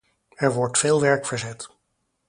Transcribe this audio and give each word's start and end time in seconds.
Er 0.35 0.53
wordt 0.53 0.77
veel 0.77 1.01
werk 1.01 1.25
verzet. 1.25 1.69